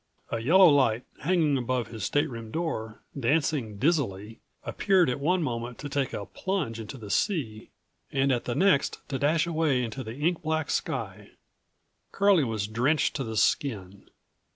[0.31, 5.89] A yellow light, hanging above his stateroom door, dancing dizzily, appeared at one moment to
[5.89, 7.69] take a plunge into the sea
[8.11, 11.33] and at the next to dash away into the ink black sky.
[12.11, 14.09] Curlie was drenched to the skin.